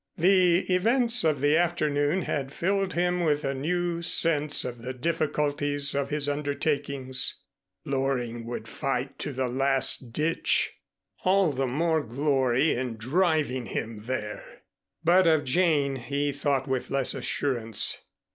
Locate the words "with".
3.23-3.45, 16.67-16.89